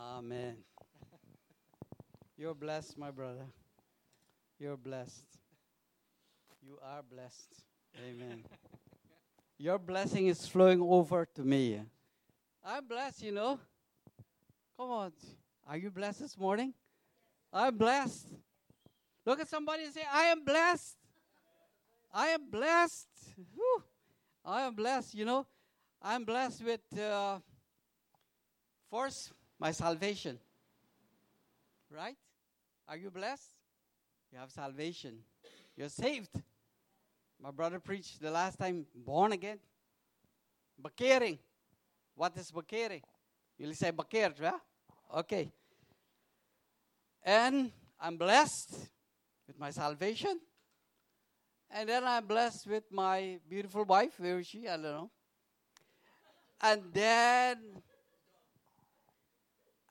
[0.00, 0.56] Amen.
[2.36, 3.46] You're blessed, my brother.
[4.60, 5.26] You're blessed.
[6.64, 7.64] You are blessed.
[8.06, 8.44] Amen.
[9.58, 11.80] Your blessing is flowing over to me.
[12.64, 13.58] I'm blessed, you know.
[14.76, 15.12] Come on.
[15.68, 16.74] Are you blessed this morning?
[17.52, 18.28] I'm blessed.
[19.26, 20.96] Look at somebody and say, I am blessed.
[22.14, 23.08] I am blessed.
[23.52, 23.82] Whew.
[24.44, 25.44] I am blessed, you know.
[26.00, 27.40] I'm blessed with, uh,
[29.58, 30.38] my salvation.
[31.90, 32.16] Right?
[32.88, 33.50] Are you blessed?
[34.32, 35.18] You have salvation.
[35.76, 36.30] You're saved.
[37.40, 39.58] My brother preached the last time, born again.
[40.82, 41.38] Bekering.
[42.14, 43.02] What is bekering?
[43.56, 44.58] You'll say bekeerd, yeah?
[45.16, 45.50] Okay.
[47.24, 48.88] And I'm blessed
[49.46, 50.40] with my salvation.
[51.70, 54.18] And then I'm blessed with my beautiful wife.
[54.18, 54.66] Where is she?
[54.68, 55.10] I don't know.
[56.60, 57.82] And then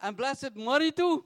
[0.01, 1.25] I'm blessed money too.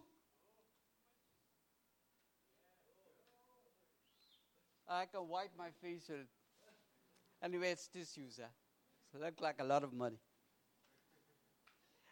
[4.88, 6.28] I can wipe my face with it.
[7.44, 7.90] Anyway, it's.
[7.94, 8.48] Huh?
[9.12, 10.18] So it look like a lot of money.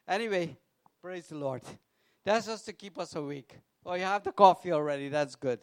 [0.08, 0.58] Anyway,
[1.02, 1.62] praise the Lord.
[2.26, 3.56] That's just to keep us awake.
[3.86, 5.10] Oh, you have the coffee already.
[5.10, 5.60] That's good.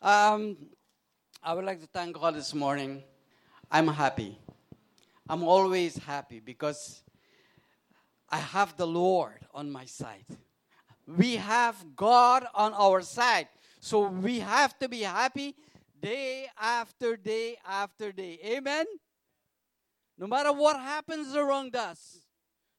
[0.00, 0.56] Um,
[1.42, 3.02] I would like to thank God this morning.
[3.70, 4.38] I'm happy.
[5.28, 7.02] I'm always happy because
[8.28, 10.26] I have the Lord on my side.
[11.06, 13.48] We have God on our side.
[13.80, 15.54] So we have to be happy
[16.00, 18.38] day after day after day.
[18.44, 18.86] Amen?
[20.18, 22.20] No matter what happens around us,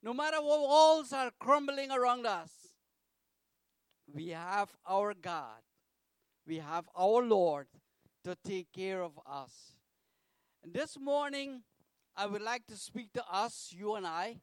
[0.02, 2.52] no matter what walls are crumbling around us,
[4.14, 5.62] we have our God,
[6.48, 7.68] we have our Lord
[8.24, 9.74] to take care of us.
[10.64, 11.64] And this morning,
[12.16, 14.38] I would like to speak to us, you and I,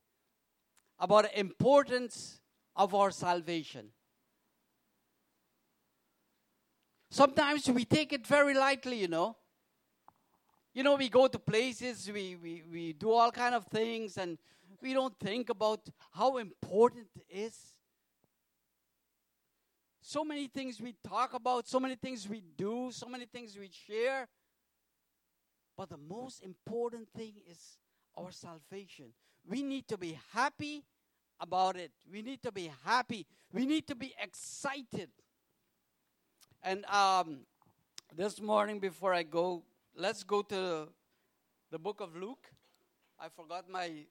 [1.02, 2.40] about the importance
[2.76, 3.88] of our salvation.
[7.10, 9.36] Sometimes we take it very lightly, you know.
[10.72, 14.38] You know, we go to places, we, we, we do all kind of things, and
[14.80, 15.80] we don't think about
[16.12, 17.56] how important it is.
[20.00, 23.70] So many things we talk about, so many things we do, so many things we
[23.86, 24.28] share.
[25.76, 27.76] But the most important thing is
[28.16, 29.06] our salvation.
[29.44, 30.84] We need to be happy
[31.42, 31.90] about it.
[32.10, 33.26] We need to be happy.
[33.52, 35.10] We need to be excited.
[36.62, 37.40] And um,
[38.16, 39.64] this morning, before I go,
[39.96, 40.88] let's go to
[41.70, 42.46] the book of Luke.
[43.18, 44.06] I forgot my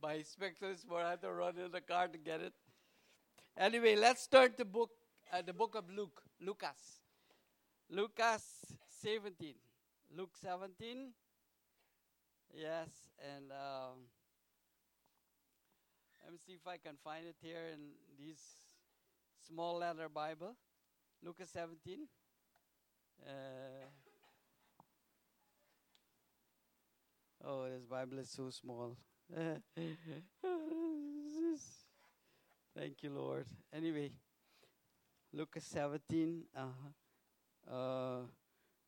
[0.00, 2.52] my spectacles, but I had to run in the car to get it.
[3.56, 4.90] Anyway, let's turn to book
[5.32, 7.00] uh, the book of Luke, Lucas,
[7.90, 8.44] Lucas
[9.02, 9.54] 17,
[10.16, 11.10] Luke 17.
[12.54, 12.88] Yes,
[13.34, 14.06] and um,
[16.28, 17.80] let me see if I can find it here in
[18.20, 18.38] this
[19.48, 20.54] small letter Bible.
[21.24, 22.06] Lucas 17.
[23.26, 23.30] Uh,
[27.46, 28.98] oh, this Bible is so small.
[32.76, 33.46] Thank you, Lord.
[33.72, 34.10] Anyway,
[35.32, 36.42] Lucas 17.
[36.54, 37.74] Uh-huh.
[37.74, 38.20] Uh,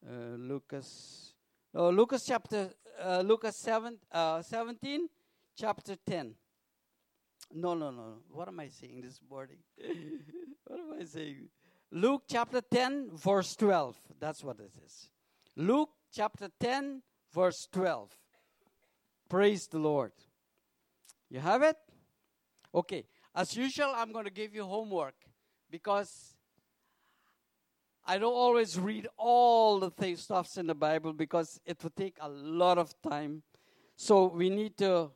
[0.07, 1.33] uh, Lucas.
[1.75, 2.69] Oh, Lucas chapter.
[3.03, 5.09] Uh, Lucas 7, uh, 17,
[5.57, 6.35] chapter 10.
[7.53, 8.19] No, no, no.
[8.31, 9.59] What am I saying this morning?
[10.67, 11.49] what am I saying?
[11.91, 13.97] Luke chapter 10, verse 12.
[14.21, 15.11] That's what it is.
[15.57, 17.03] Luke chapter 10,
[17.33, 18.17] verse 12.
[19.29, 20.13] Praise the Lord.
[21.29, 21.77] You have it?
[22.75, 23.05] Okay.
[23.35, 25.15] As usual, I'm going to give you homework
[25.71, 26.35] because
[28.07, 32.17] I don't always read all the things, stuffs in the Bible because it would take
[32.21, 33.43] a lot of time.
[33.97, 35.11] So we need to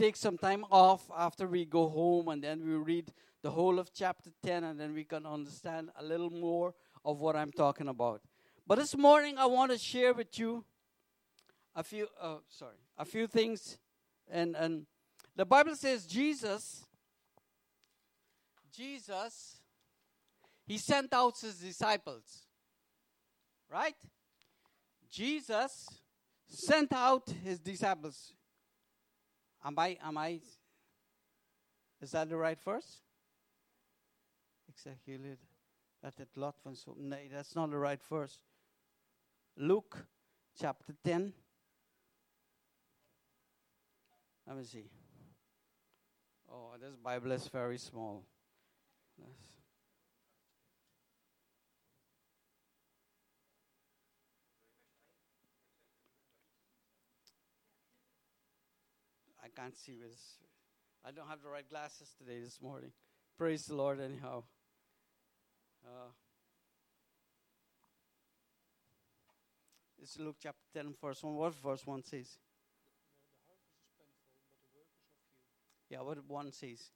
[0.00, 3.12] take some time off after we go home and then we read
[3.42, 6.72] the whole of chapter 10 and then we can understand a little more
[7.04, 8.22] of what I'm talking about.
[8.66, 10.64] But this morning I want to share with you
[11.76, 13.76] a few uh, sorry, a few things
[14.30, 14.86] and and
[15.36, 16.86] the Bible says Jesus
[18.72, 19.60] Jesus
[20.66, 22.46] he sent out his disciples.
[23.70, 23.96] Right?
[25.10, 25.86] Jesus
[26.48, 28.32] sent out his disciples.
[29.62, 30.40] Am I am I
[32.00, 33.02] is that the right verse?
[34.68, 35.36] Exactly.
[36.00, 36.94] That het lot van zo.
[36.96, 38.38] Nee, that's not the right verse.
[39.54, 40.06] Luke
[40.58, 41.34] chapter 10.
[44.46, 44.90] Let me see.
[46.48, 48.24] Oh, this Bible is very small.
[59.54, 60.38] Can't see this.
[61.04, 62.92] I don't have the right glasses today this morning.
[63.38, 64.42] Praise the Lord, anyhow.
[65.84, 66.10] Uh,
[70.02, 71.34] it's Luke chapter 10, verse 1.
[71.34, 72.38] What verse 1 says?
[75.88, 76.90] Yeah, what 1 says?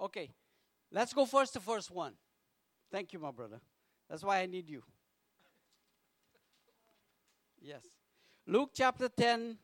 [0.00, 0.30] Okay,
[0.90, 2.14] let's go first to verse 1.
[2.90, 3.60] Thank you, my brother.
[4.10, 4.82] That's why I need you.
[7.64, 7.82] Yes.
[8.46, 9.56] Luke chapter 10,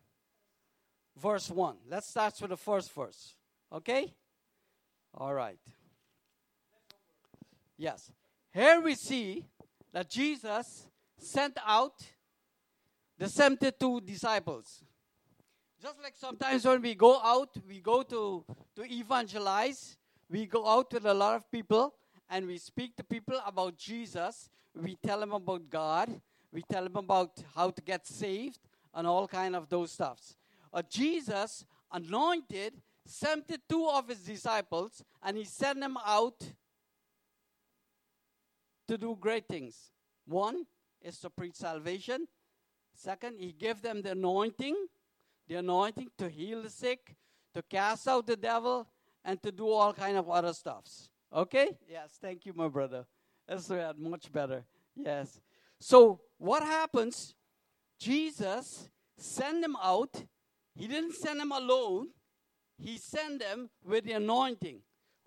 [1.20, 1.76] verse 1.
[1.90, 3.34] Let's start with the first verse.
[3.72, 4.14] Okay?
[5.14, 5.58] All right.
[7.76, 8.12] Yes.
[8.52, 9.44] Here we see
[9.92, 11.94] that Jesus sent out
[13.18, 14.84] the 72 disciples.
[15.82, 18.44] Just like sometimes when we go out, we go to,
[18.76, 19.96] to evangelize,
[20.30, 21.94] we go out with a lot of people
[22.30, 24.50] and we speak to people about Jesus.
[24.74, 26.20] We tell them about God.
[26.52, 28.58] We tell them about how to get saved
[28.94, 30.36] and all kind of those stuffs.
[30.72, 32.74] Uh, Jesus anointed
[33.06, 36.40] 72 of his disciples and he sent them out
[38.86, 39.92] to do great things.
[40.26, 40.64] One
[41.02, 42.26] is to preach salvation.
[42.94, 44.76] Second, he gave them the anointing,
[45.46, 47.14] the anointing to heal the sick,
[47.54, 48.88] to cast out the devil,
[49.24, 51.10] and to do all kind of other stuffs.
[51.32, 51.76] Okay?
[51.88, 53.04] Yes, thank you, my brother.
[53.46, 54.64] That's much better.
[54.96, 55.40] Yes.
[55.78, 57.34] So what happens?
[57.98, 60.24] Jesus sent them out.
[60.74, 62.08] He didn't send them alone.
[62.78, 64.80] He sent them with the anointing.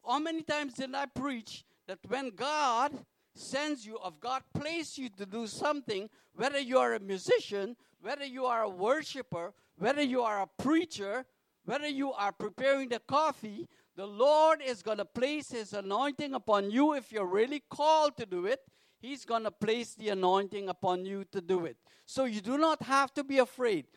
[0.07, 2.93] How many times did I preach that when God
[3.35, 8.25] sends you, of God placed you to do something, whether you are a musician, whether
[8.25, 11.25] you are a worshiper, whether you are a preacher,
[11.65, 16.71] whether you are preparing the coffee, the Lord is going to place His anointing upon
[16.71, 18.61] you if you're really called to do it.
[19.01, 21.77] He's going to place the anointing upon you to do it.
[22.05, 23.87] So you do not have to be afraid.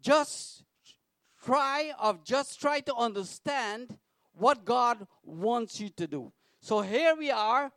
[0.00, 0.64] Just
[1.44, 3.98] try of just try to understand
[4.34, 6.32] what God wants you to do.
[6.60, 7.70] So here we are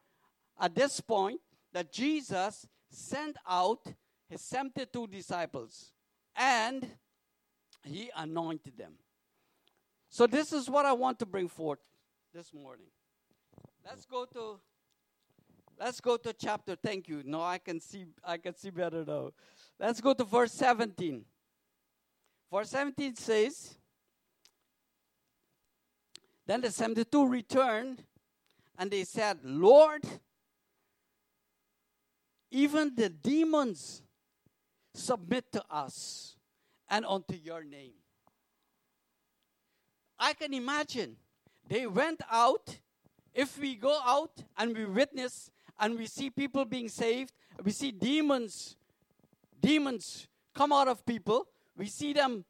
[0.59, 1.41] at this point
[1.73, 3.85] that Jesus sent out
[4.29, 5.91] his 72 disciples
[6.37, 6.87] and
[7.83, 8.93] he anointed them.
[10.09, 11.79] So this is what I want to bring forth
[12.33, 12.87] this morning.
[13.85, 14.59] Let's go to
[15.79, 17.21] let's go to chapter thank you.
[17.25, 19.31] No, I can see I can see better now.
[19.79, 21.25] Let's go to verse 17.
[22.51, 23.75] Verse 17 says
[26.47, 28.03] Then the 72 returned
[28.77, 30.03] and they said, Lord,
[32.51, 34.03] even the demons
[34.93, 36.35] submit to us
[36.89, 37.93] and unto your name.
[40.17, 41.17] I can imagine
[41.67, 42.79] they went out.
[43.33, 47.31] If we go out and we witness and we see people being saved,
[47.63, 48.75] we see demons,
[49.59, 52.45] demons come out of people, we see them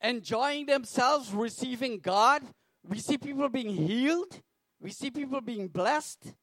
[0.00, 2.42] enjoying themselves, receiving God,
[2.88, 4.40] we see people being healed,
[4.80, 6.34] we see people being blessed.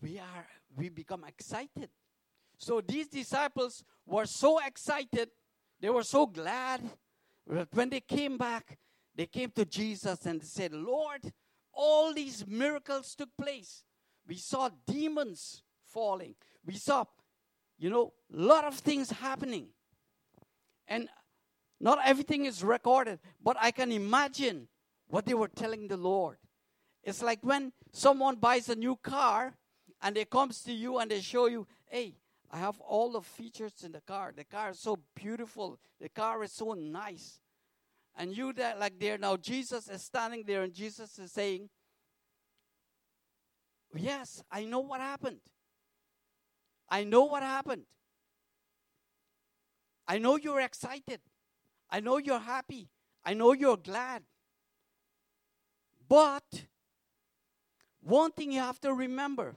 [0.00, 1.88] We are we become excited.
[2.58, 5.28] So these disciples were so excited.
[5.80, 6.82] They were so glad.
[7.46, 8.78] That when they came back,
[9.14, 11.20] they came to Jesus and said, Lord,
[11.76, 13.84] all these miracles took place.
[14.26, 16.34] We saw demons falling.
[16.64, 17.04] We saw,
[17.78, 19.68] you know, a lot of things happening.
[20.88, 21.08] And
[21.80, 24.68] not everything is recorded, but I can imagine
[25.08, 26.38] what they were telling the Lord.
[27.02, 29.54] It's like when someone buys a new car
[30.00, 32.14] and they comes to you and they show you, hey,
[32.50, 34.32] I have all the features in the car.
[34.34, 35.78] The car is so beautiful.
[36.00, 37.40] The car is so nice.
[38.16, 41.68] And you that like there now, Jesus is standing there and Jesus is saying,
[43.96, 45.40] Yes, I know what happened.
[46.88, 47.82] I know what happened.
[50.06, 51.20] I know you're excited.
[51.88, 52.88] I know you're happy.
[53.24, 54.24] I know you're glad.
[56.08, 56.66] But
[58.00, 59.56] one thing you have to remember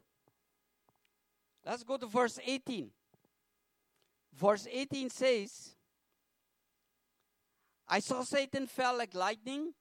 [1.68, 2.90] Let's go to verse 18.
[4.34, 5.76] Verse 18 says,
[7.88, 9.74] I saw Satan fell like lightning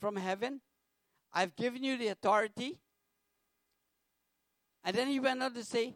[0.00, 0.60] from heaven.
[1.32, 2.78] I've given you the authority.
[4.84, 5.94] And then he went on to say,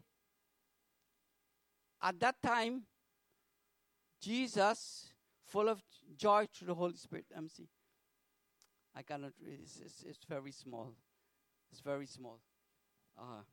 [2.01, 2.83] at that time,
[4.21, 5.13] Jesus,
[5.47, 5.81] full of
[6.15, 7.25] joy through the Holy Spirit.
[7.35, 7.67] MC.
[8.95, 9.59] I cannot read.
[9.63, 10.93] It's, it's, it's very small.
[11.71, 12.39] It's very small.
[13.17, 13.43] Uh,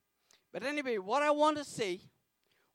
[0.52, 2.00] but anyway, what I want to say,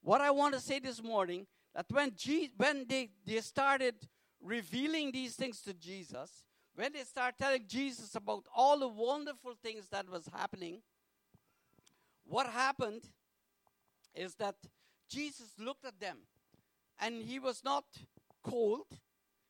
[0.01, 1.45] what I want to say this morning,
[1.75, 3.95] that when Je- when they, they started
[4.41, 6.43] revealing these things to Jesus,
[6.75, 10.81] when they start telling Jesus about all the wonderful things that was happening,
[12.25, 13.03] what happened
[14.15, 14.55] is that
[15.09, 16.17] Jesus looked at them
[16.99, 17.85] and he was not
[18.43, 18.87] cold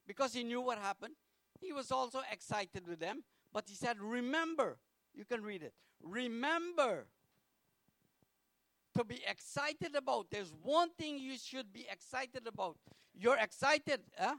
[0.07, 1.15] because he knew what happened.
[1.59, 4.77] He was also excited with them, but he said, Remember,
[5.13, 5.73] you can read it.
[6.01, 7.07] Remember
[8.95, 10.27] to be excited about.
[10.31, 12.77] There's one thing you should be excited about.
[13.13, 14.35] You're excited, huh?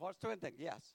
[0.00, 0.94] Verse 20, yes.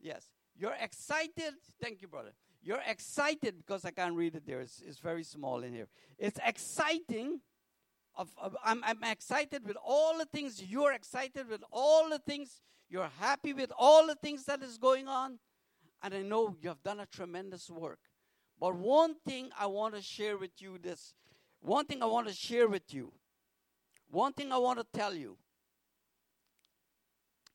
[0.00, 0.26] Yes.
[0.56, 1.54] You're excited.
[1.82, 2.32] Thank you, brother.
[2.62, 4.60] You're excited because I can't read it there.
[4.60, 5.88] It's, it's very small in here.
[6.18, 7.40] It's exciting.
[8.16, 12.60] Of, of, I'm, I'm excited with all the things you're excited with, all the things
[12.88, 15.38] you're happy with, all the things that is going on.
[16.02, 18.00] And I know you have done a tremendous work.
[18.58, 21.14] But one thing I want to share with you this,
[21.60, 23.12] one thing I want to share with you,
[24.10, 25.36] one thing I want to tell you.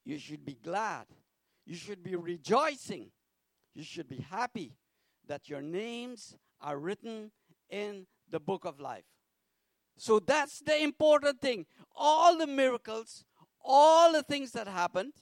[0.03, 1.05] You should be glad.
[1.65, 3.11] You should be rejoicing.
[3.73, 4.77] You should be happy
[5.27, 7.31] that your names are written
[7.69, 9.05] in the book of life.
[9.97, 11.65] So that's the important thing.
[11.95, 13.25] All the miracles,
[13.63, 15.13] all the things that happened,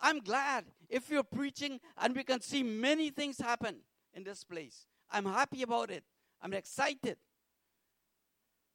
[0.00, 3.76] I'm glad if you're preaching and we can see many things happen
[4.12, 4.86] in this place.
[5.10, 6.04] I'm happy about it.
[6.42, 7.16] I'm excited.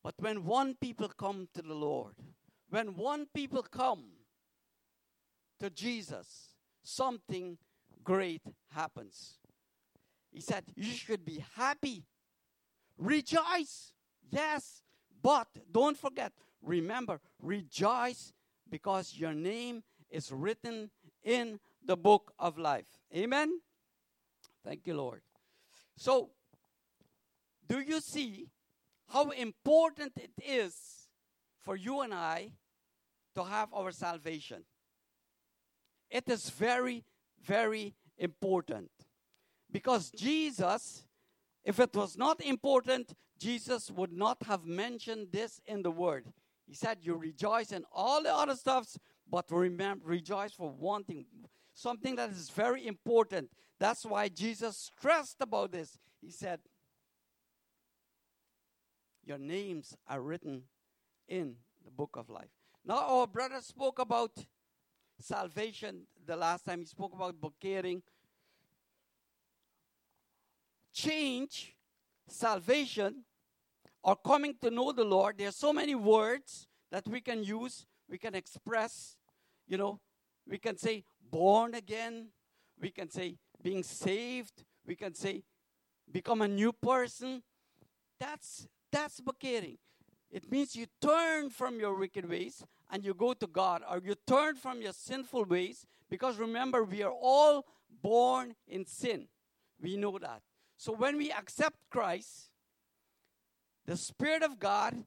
[0.06, 2.14] But when one people come to the Lord,
[2.70, 4.04] when one people come
[5.60, 6.50] to Jesus,
[6.84, 7.58] something
[8.04, 9.40] great happens.
[10.32, 12.04] He said, You should be happy.
[13.00, 13.94] Rejoice.
[14.30, 14.84] Yes.
[15.24, 18.32] But don't forget, remember, rejoice
[18.70, 19.82] because your name
[20.12, 20.92] is written
[21.24, 22.86] in the book of life.
[23.12, 23.60] Amen.
[24.64, 25.22] Thank you, Lord.
[25.98, 26.30] So,
[27.68, 28.50] do you see
[29.10, 30.76] how important it is
[31.62, 32.52] for you and I
[33.36, 34.64] to have our salvation?
[36.10, 37.04] It is very,
[37.44, 38.90] very important.
[39.72, 41.04] Because Jesus,
[41.64, 46.26] if it was not important, Jesus would not have mentioned this in the word.
[46.66, 48.98] He said, You rejoice in all the other stuffs,
[49.30, 51.26] but remember, rejoice for one thing,
[51.74, 53.50] something that is very important.
[53.80, 55.98] That's why Jesus stressed about this.
[56.22, 56.60] He said,
[59.26, 60.64] Your names are written
[61.28, 62.52] in the book of life.
[62.86, 64.32] Now, our brother spoke about
[65.20, 66.80] salvation the last time.
[66.80, 68.02] He spoke about bekering
[70.94, 71.76] change,
[72.28, 73.24] salvation,
[74.02, 77.86] or coming to know the Lord, there are so many words that we can use,
[78.10, 79.18] we can express,
[79.68, 80.00] you know,
[80.48, 82.28] we can say born again,
[82.80, 85.44] we can say being saved, we can say
[86.12, 87.42] become a new person.
[88.20, 89.78] That's that's bekering.
[90.32, 94.16] It means you turn from your wicked ways and you go to God, or you
[94.26, 97.66] turn from your sinful ways, because remember, we are all
[98.02, 99.28] born in sin.
[99.82, 100.42] We know that.
[100.78, 102.50] So when we accept Christ,
[103.86, 105.04] the Spirit of God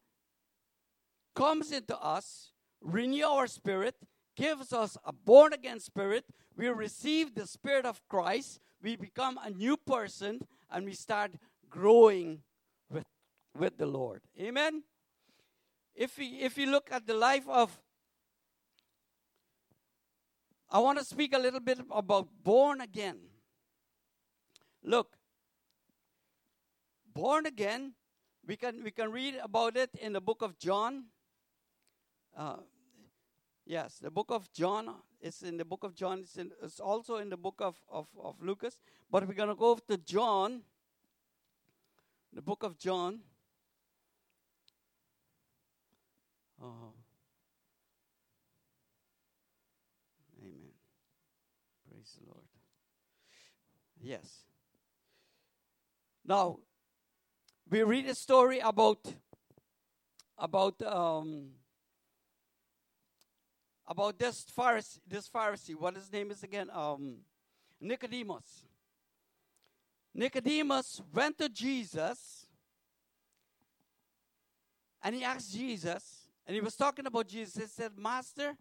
[1.35, 2.53] comes into us,
[2.83, 3.95] renew our spirit,
[4.37, 6.25] gives us a born again spirit.
[6.57, 8.61] We receive the Spirit of Christ.
[8.83, 10.41] We become a new person
[10.71, 11.33] and we start
[11.71, 12.43] growing
[13.59, 14.23] with the Lord.
[14.41, 14.83] Amen.
[15.95, 17.79] If we if you look at the life of
[20.71, 23.19] I want to speak a little bit about born again.
[24.83, 25.17] Look,
[27.15, 27.95] born again,
[28.47, 31.05] we can, we can read about it in the book of John.
[32.37, 32.59] Uh,
[33.67, 36.21] yes, the book of John is in the book of John.
[36.21, 38.79] It's, in, it's also in the book of, of, of Lucas.
[39.11, 40.63] But we're going to go to John,
[42.33, 43.21] the book of John.
[46.63, 46.93] Oh.
[50.41, 51.98] Amen.
[52.09, 52.45] Praise the Lord.
[54.01, 54.45] Yes.
[56.25, 56.59] Now,
[57.69, 58.99] we read a story about
[60.39, 61.51] about um,
[63.87, 65.75] about this Pharisee, this Pharisee.
[65.75, 66.71] What his name is again?
[66.73, 67.19] Um,
[67.81, 68.65] Nicodemus.
[70.15, 72.47] Nicodemus went to Jesus
[75.03, 77.55] and he asked Jesus, and he was talking about Jesus.
[77.55, 78.57] He said, Master,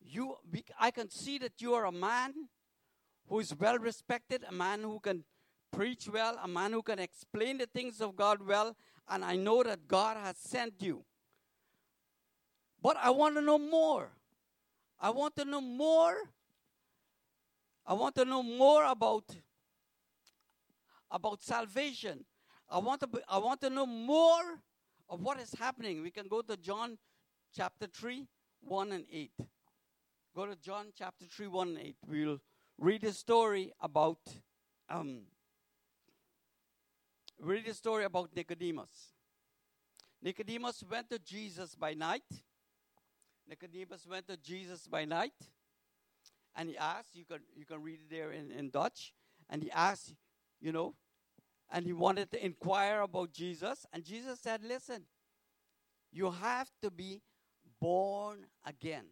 [0.00, 0.36] you,
[0.78, 2.34] I can see that you are a man
[3.28, 5.24] who is well respected, a man who can
[5.70, 8.76] preach well, a man who can explain the things of God well,
[9.08, 11.04] and I know that God has sent you.
[12.82, 14.10] But I want to know more.
[15.00, 16.16] I want to know more.
[17.86, 19.24] I want to know more about
[21.10, 22.24] about salvation.
[22.68, 24.60] I want to be, I want to know more
[25.08, 26.02] of what is happening.
[26.02, 26.96] We can go to John
[27.54, 28.26] chapter 3,
[28.62, 29.30] 1 and 8.
[30.34, 31.96] Go to John chapter 3, 1 and 8.
[32.08, 32.40] We'll
[32.82, 34.18] read a story about
[34.90, 35.20] um,
[37.38, 39.12] read a story about Nicodemus.
[40.20, 42.24] Nicodemus went to Jesus by night.
[43.48, 45.32] Nicodemus went to Jesus by night.
[46.56, 49.12] And he asked, you can, you can read it there in, in Dutch.
[49.48, 50.14] And he asked,
[50.60, 50.94] you know,
[51.70, 53.86] and he wanted to inquire about Jesus.
[53.92, 55.04] And Jesus said, Listen,
[56.12, 57.22] you have to be
[57.80, 59.06] born again.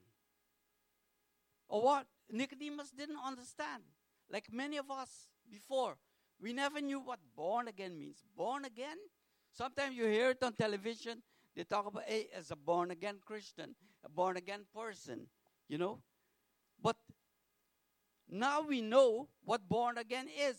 [1.69, 2.07] Or what?
[2.33, 3.83] Nicodemus didn't understand.
[4.31, 5.97] Like many of us before,
[6.41, 8.25] we never knew what born again means.
[8.37, 8.97] Born again?
[9.53, 11.23] Sometimes you hear it on television.
[11.57, 15.27] They talk about, hey, as a born again Christian, a born again person,
[15.69, 16.01] you know?
[16.81, 16.97] But
[18.29, 20.57] now we know what born again is.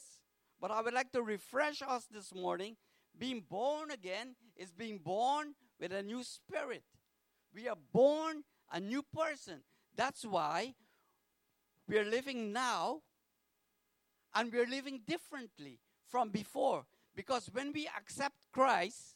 [0.59, 2.75] But I would like to refresh us this morning.
[3.17, 6.83] Being born again is being born with a new spirit.
[7.53, 9.61] We are born a new person.
[9.95, 10.75] That's why
[11.87, 13.01] we are living now
[14.33, 16.85] and we are living differently from before.
[17.15, 19.15] Because when we accept Christ,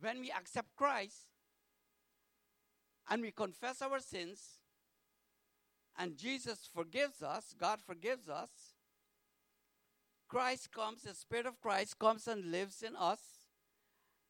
[0.00, 1.26] when we accept Christ
[3.08, 4.58] and we confess our sins,
[5.98, 8.50] and Jesus forgives us, God forgives us,
[10.28, 13.20] Christ comes, the Spirit of Christ comes and lives in us,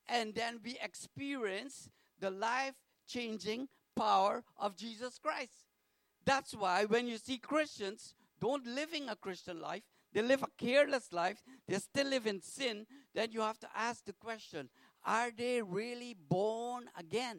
[0.06, 1.88] and then we experience
[2.20, 2.74] the life
[3.08, 5.66] changing power of Jesus Christ.
[6.26, 11.12] That's why when you see Christians don't living a Christian life, they live a careless
[11.12, 14.68] life, they still live in sin, then you have to ask the question
[15.04, 17.38] are they really born again?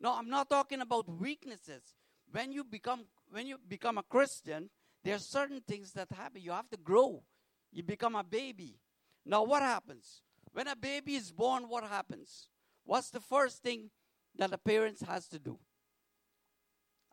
[0.00, 1.94] No, I'm not talking about weaknesses.
[2.32, 4.70] When you become when you become a Christian,
[5.02, 6.40] there are certain things that happen.
[6.40, 7.22] You have to grow.
[7.70, 8.78] You become a baby.
[9.26, 10.22] Now what happens?
[10.52, 12.48] When a baby is born, what happens?
[12.84, 13.90] What's the first thing
[14.36, 15.58] that the parents has to do?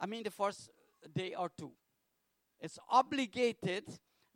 [0.01, 0.72] I mean the first
[1.15, 1.72] day or two.
[2.60, 3.86] It's obligated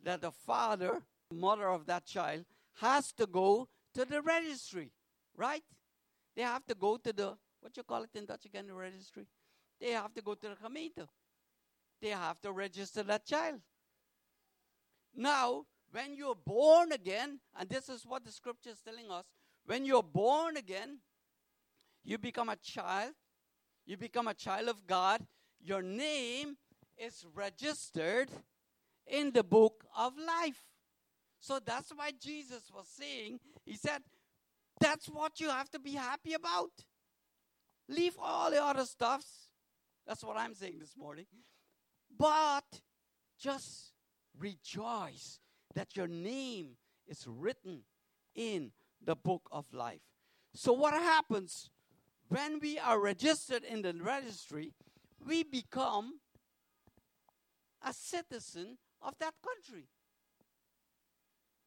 [0.02, 2.44] that the father, mother of that child,
[2.76, 4.92] has to go to the registry,
[5.36, 5.64] right?
[6.36, 9.26] They have to go to the, what you call it in Dutch again, the registry?
[9.80, 11.08] They have to go to the gemeente.
[12.00, 13.60] They have to register that child.
[15.14, 19.24] Now, when you're born again, and this is what the scripture is telling us,
[19.64, 20.98] when you're born again,
[22.04, 23.12] you become a child,
[23.84, 25.26] you become a child of God,
[25.66, 26.56] your name
[26.96, 28.30] is registered
[29.06, 30.62] in the book of life.
[31.40, 34.02] So that's why Jesus was saying, He said,
[34.80, 36.70] that's what you have to be happy about.
[37.88, 39.48] Leave all the other stuffs.
[40.06, 41.26] That's what I'm saying this morning.
[42.16, 42.80] But
[43.38, 43.92] just
[44.38, 45.40] rejoice
[45.74, 46.76] that your name
[47.06, 47.82] is written
[48.34, 48.72] in
[49.04, 50.00] the book of life.
[50.54, 51.70] So, what happens
[52.28, 54.72] when we are registered in the registry?
[55.24, 56.20] We become
[57.84, 59.88] a citizen of that country.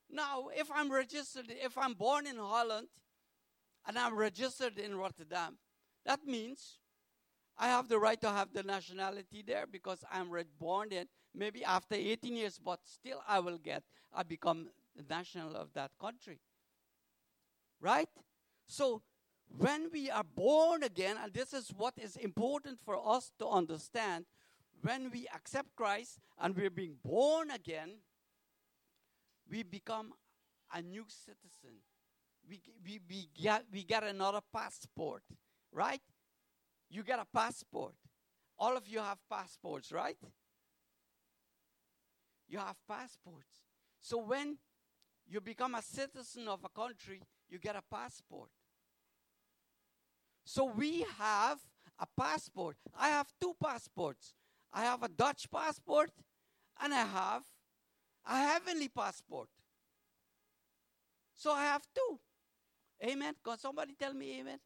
[0.09, 2.87] Now, if I'm registered, if I'm born in Holland
[3.87, 5.57] and I'm registered in Rotterdam,
[6.05, 6.79] that means
[7.57, 11.95] I have the right to have the nationality there because I'm born in maybe after
[11.95, 13.83] 18 years, but still I will get,
[14.13, 14.69] I become
[15.09, 16.39] national of that country.
[17.79, 18.09] Right?
[18.67, 19.01] So,
[19.57, 24.25] when we are born again, and this is what is important for us to understand,
[24.81, 27.97] when we accept Christ and we're being born again,
[29.49, 30.13] we become
[30.73, 31.81] a new citizen.
[32.47, 35.23] We, we, we, get, we get another passport,
[35.71, 36.01] right?
[36.89, 37.95] You get a passport.
[38.57, 40.17] All of you have passports, right?
[42.47, 43.63] You have passports.
[43.99, 44.57] So when
[45.27, 48.49] you become a citizen of a country, you get a passport.
[50.49, 51.59] So we have
[51.99, 52.75] a passport.
[52.97, 54.33] I have two passports.
[54.73, 56.09] I have a Dutch passport
[56.81, 57.43] and I have
[58.27, 59.47] a heavenly passport.
[61.35, 62.19] So I have two.
[63.07, 63.35] Amen.
[63.45, 64.57] Can somebody tell me amen?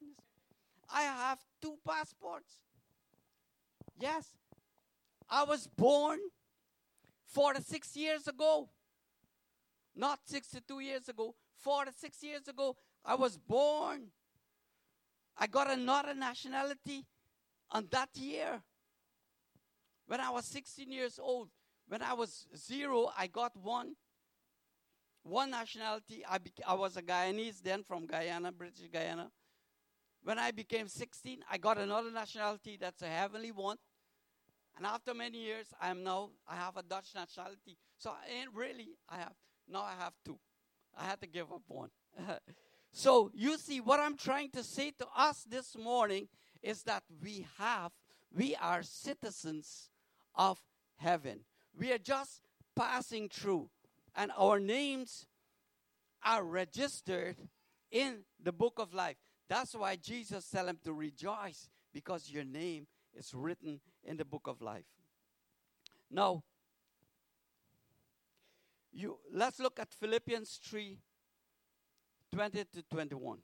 [0.89, 2.62] I have two passports.
[4.00, 4.38] Yes.
[5.30, 6.19] I was born
[7.26, 8.69] 46 years ago.
[9.93, 11.36] Not 62 years ago.
[11.58, 14.12] 46 years ago, I was born.
[15.38, 17.06] I got another nationality
[17.72, 18.62] on that year.
[20.08, 21.50] When I was 16 years old,
[21.88, 23.96] when I was zero, I got one.
[25.24, 26.24] One nationality.
[26.30, 29.32] I, I was a Guyanese then from Guyana, British Guyana.
[30.24, 33.78] When I became 16, I got another nationality that's a heavenly one.
[34.78, 37.78] And after many years, I am now, I have a Dutch nationality.
[37.98, 39.34] So I really, I have,
[39.69, 40.39] now I have two.
[40.98, 41.89] I had to give up one.
[42.93, 46.27] so you see, what I'm trying to say to us this morning
[46.62, 47.91] is that we have,
[48.32, 49.89] we are citizens
[50.36, 50.60] of
[50.97, 51.39] heaven.
[51.77, 52.41] We are just
[52.75, 53.69] passing through,
[54.15, 55.25] and our names
[56.23, 57.36] are registered
[57.91, 59.17] in the book of life.
[59.49, 64.45] That's why Jesus tell him to rejoice because your name is written in the book
[64.45, 64.86] of life.
[66.12, 66.43] Now,
[68.91, 70.99] you let's look at Philippians 3
[72.34, 73.38] 20 to 21.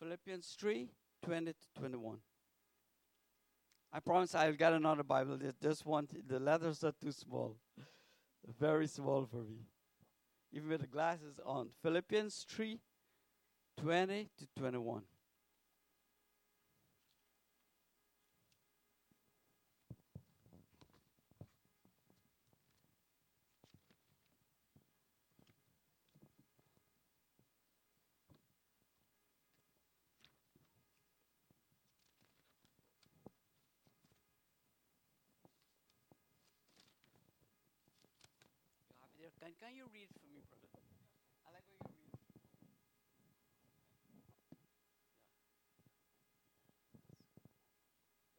[0.00, 0.88] Philippians 3
[1.24, 2.16] 20 to 21.
[3.92, 5.38] I promise I'll get another Bible.
[5.60, 7.56] This one, the letters are too small.
[8.58, 9.66] Very small for me.
[10.52, 11.68] Even with the glasses on.
[11.82, 12.80] Philippians 3
[13.80, 15.02] 20 to 21.
[39.92, 40.70] Read for me, brother?
[41.46, 42.14] I like when you read.
[44.06, 44.22] Yeah.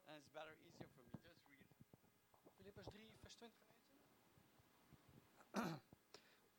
[0.08, 1.12] And it's better, easier for me.
[1.20, 1.68] Just read.
[2.58, 3.52] Filippus 3, vers 20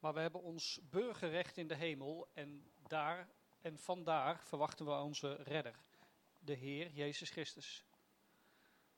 [0.03, 3.29] Maar we hebben ons burgerrecht in de hemel en daar
[3.61, 5.75] en vandaar verwachten we onze redder,
[6.39, 7.85] de Heer Jezus Christus.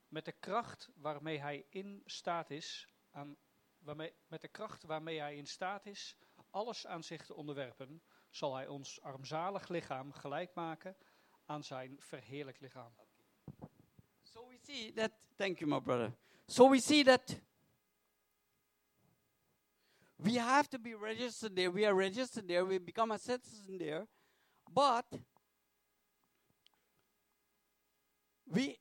[0.09, 3.37] Met de kracht waarmee hij in staat is aan
[3.85, 6.17] waarmee, met de kracht waarmee hij in staat is
[6.51, 10.97] alles aan zich te onderwerpen, zal hij ons armzalig lichaam gelijk maken
[11.47, 12.95] aan zijn verheerlijk lichaam.
[14.23, 16.13] So we see that, thank you, my brother.
[16.47, 17.41] So we see that
[20.17, 21.73] we have to be registered there.
[21.73, 22.67] We are registered there.
[22.67, 24.07] We become a citizen there.
[24.71, 25.05] But
[28.45, 28.79] we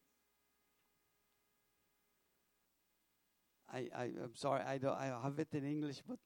[3.74, 6.20] I, I am sorry I don't I have it in English, but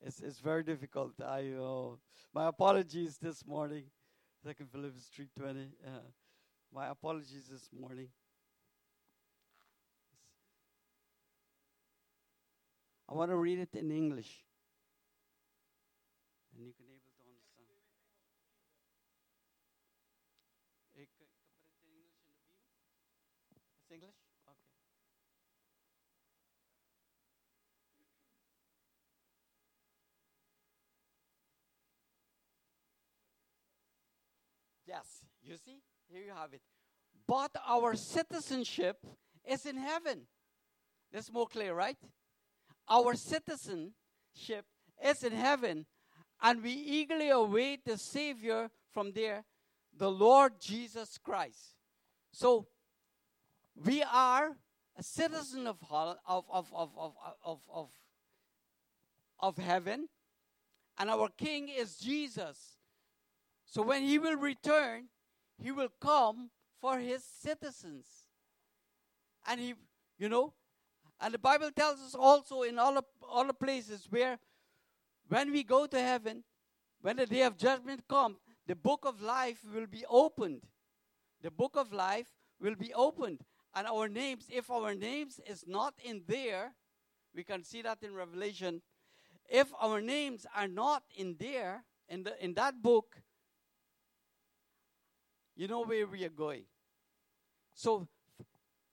[0.00, 1.20] it's it's very difficult.
[1.20, 1.96] I uh,
[2.32, 3.84] my apologies this morning.
[4.42, 5.68] Second Philippians three twenty.
[5.86, 6.10] Uh,
[6.72, 8.08] my apologies this morning.
[13.08, 14.44] I want to read it in English,
[16.52, 17.68] and you can able to understand.
[20.94, 22.74] Ik, ik kan het in English in de Bijbel.
[23.78, 24.18] It's English.
[24.46, 24.56] Okay.
[34.86, 35.78] Yes, you see?
[36.10, 36.62] Here you have it.
[37.26, 39.06] But our citizenship
[39.44, 40.22] is in heaven.
[41.12, 41.96] That's more clear, right?
[42.88, 44.66] Our citizenship
[45.02, 45.86] is in heaven,
[46.42, 49.44] and we eagerly await the Savior from there,
[49.96, 51.76] the Lord Jesus Christ.
[52.32, 52.66] So,
[53.84, 54.56] we are
[54.96, 57.12] a citizen of, of, of, of, of,
[57.44, 57.88] of, of,
[59.40, 60.08] of heaven,
[60.98, 62.76] and our King is Jesus.
[63.66, 65.08] So when he will return,
[65.58, 68.06] he will come for his citizens.
[69.46, 69.74] And he,
[70.18, 70.54] you know,
[71.20, 74.38] and the Bible tells us also in all all the places where
[75.28, 76.44] when we go to heaven,
[77.00, 78.36] when the day of judgment comes,
[78.66, 80.62] the book of life will be opened.
[81.42, 82.28] The book of life
[82.60, 83.40] will be opened.
[83.74, 86.72] And our names, if our names is not in there,
[87.34, 88.82] we can see that in Revelation.
[89.48, 93.16] If our names are not in there, in, the, in that book,
[95.56, 96.64] you know where we are going.
[97.74, 98.06] So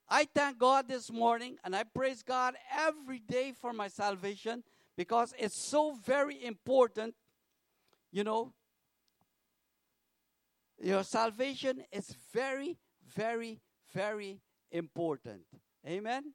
[0.10, 4.63] I thank God this morning and I praise God every day for my salvation
[4.97, 7.15] because it's so very important.
[8.12, 8.54] You know,
[10.82, 12.78] your salvation is very,
[13.15, 13.62] very,
[13.93, 15.41] very important.
[15.88, 16.34] Amen.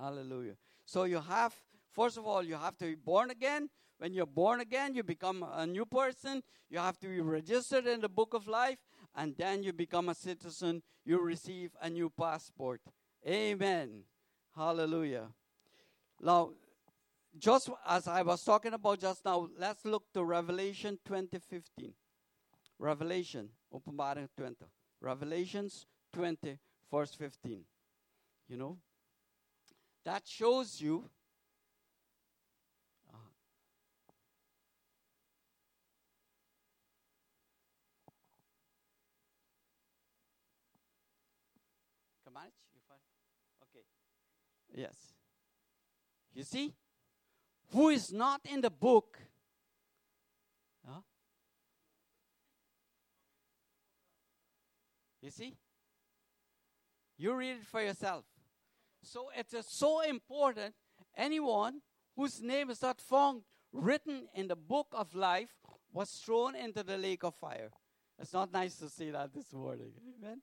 [0.00, 0.56] Hallelujah.
[0.84, 1.54] So you have,
[1.92, 3.68] first of all, you have to be born again.
[3.98, 6.42] When you're born again, you become a new person.
[6.70, 8.78] You have to be registered in the book of life
[9.16, 12.80] and then you become a citizen, you receive a new passport.
[13.26, 14.02] Amen.
[14.54, 15.28] Hallelujah.
[16.20, 16.50] Now,
[17.38, 21.92] just as I was talking about just now, let's look to Revelation 2015.
[22.78, 24.54] Revelation, Openbaring 20.
[25.00, 26.58] Revelations 20,
[26.90, 27.60] verse 15.
[28.48, 28.78] You know?
[30.04, 31.10] That shows you
[33.12, 33.16] uh,
[42.24, 43.00] Kamanich, you find?
[43.62, 43.84] Okay.
[44.76, 44.94] Yes.
[46.34, 46.74] You see?
[47.72, 49.18] Who is not in the book?
[50.86, 51.00] Huh?
[55.22, 55.54] You see?
[57.16, 58.24] You read it for yourself.
[59.02, 60.74] So it's uh, so important.
[61.16, 61.80] Anyone
[62.14, 65.54] whose name is not found written in the book of life
[65.92, 67.70] was thrown into the lake of fire.
[68.18, 69.92] It's not nice to see that this morning.
[70.18, 70.42] Amen.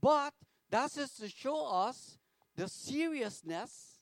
[0.00, 0.34] But
[0.70, 2.18] that's just to show us
[2.56, 4.00] the seriousness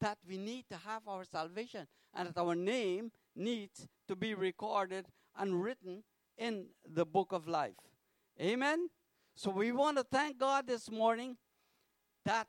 [0.00, 5.06] that we need to have our salvation and that our name needs to be recorded
[5.38, 6.02] and written
[6.38, 7.74] in the book of life.
[8.40, 8.88] Amen.
[9.34, 11.36] So we want to thank God this morning
[12.24, 12.48] that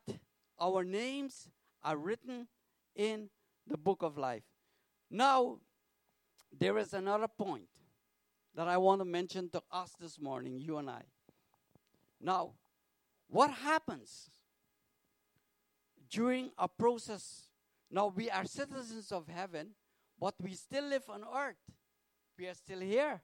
[0.59, 1.49] our names
[1.83, 2.47] are written
[2.95, 3.29] in
[3.65, 4.43] the book of life.
[5.09, 5.59] Now,
[6.57, 7.67] there is another point
[8.55, 11.03] that I want to mention to us this morning, you and I.
[12.19, 12.53] Now,
[13.29, 14.29] what happens
[16.09, 17.49] during a process?
[17.89, 19.71] Now, we are citizens of heaven,
[20.19, 21.55] but we still live on earth.
[22.37, 23.21] We are still here.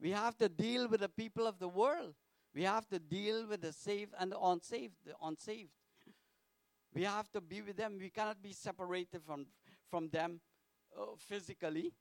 [0.00, 2.14] We have to deal with the people of the world.
[2.54, 5.70] We have to deal with the saved and the unsaved, the unsaved.
[6.94, 7.98] We have to be with them.
[8.00, 9.46] We cannot be separated from,
[9.88, 10.40] from them
[10.98, 11.92] uh, physically.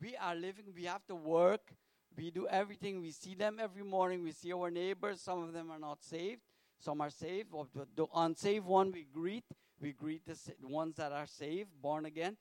[0.00, 1.72] We are living, we have to work.
[2.18, 3.00] We do everything.
[3.00, 4.24] We see them every morning.
[4.24, 5.20] We see our neighbors.
[5.20, 6.40] Some of them are not saved.
[6.80, 7.50] Some are saved.
[7.94, 9.44] The unsaved one we greet.
[9.80, 12.36] We greet the ones that are saved, born again.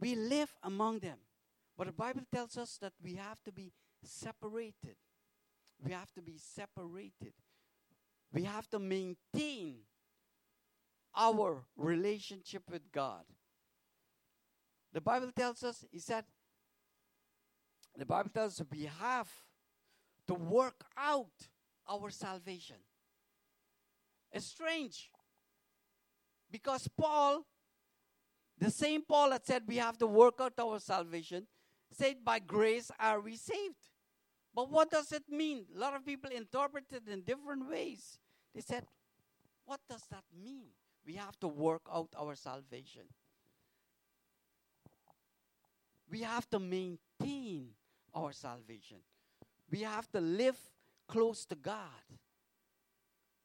[0.00, 1.18] We live among them.
[1.76, 3.70] But the Bible tells us that we have to be
[4.02, 4.96] separated.
[5.84, 7.34] We have to be separated.
[8.32, 9.80] We have to maintain
[11.14, 13.24] our relationship with God.
[14.94, 16.24] The Bible tells us, he said,
[17.96, 19.28] the Bible tells us we have
[20.26, 21.30] to work out
[21.88, 22.76] our salvation.
[24.32, 25.10] It's strange
[26.50, 27.44] because Paul,
[28.58, 31.46] the same Paul that said we have to work out our salvation,
[31.92, 33.88] said, By grace are we saved.
[34.54, 35.66] But what does it mean?
[35.74, 38.18] A lot of people interpret it in different ways.
[38.54, 38.84] They said,
[39.64, 40.66] What does that mean?
[41.06, 43.02] We have to work out our salvation.
[46.10, 47.70] We have to maintain
[48.14, 48.98] our salvation.
[49.70, 50.58] We have to live
[51.08, 52.04] close to God.